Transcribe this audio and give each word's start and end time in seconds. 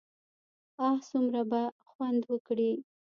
اه 0.85 0.95
څومره 1.07 1.41
به 1.51 1.61
خوند 1.89 2.21
وکړي. 2.31 2.71